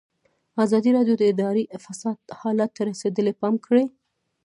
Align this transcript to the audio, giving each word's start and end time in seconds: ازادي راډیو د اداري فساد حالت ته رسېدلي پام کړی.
ازادي 0.65 0.89
راډیو 0.97 1.15
د 1.19 1.23
اداري 1.31 1.63
فساد 1.85 2.17
حالت 2.39 2.69
ته 2.75 2.81
رسېدلي 2.89 3.33
پام 3.41 3.53
کړی. 3.65 3.85